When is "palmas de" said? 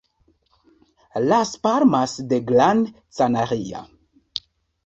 1.59-2.39